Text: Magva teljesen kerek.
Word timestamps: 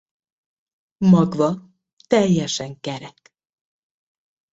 Magva 1.05 1.49
teljesen 2.07 2.79
kerek. 2.79 3.33